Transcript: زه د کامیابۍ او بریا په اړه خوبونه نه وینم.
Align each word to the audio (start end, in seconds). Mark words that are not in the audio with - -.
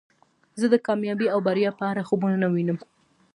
زه 0.59 0.65
د 0.73 0.75
کامیابۍ 0.87 1.27
او 1.33 1.39
بریا 1.47 1.71
په 1.79 1.83
اړه 1.91 2.07
خوبونه 2.07 2.35
نه 2.43 2.47
وینم. 2.53 2.77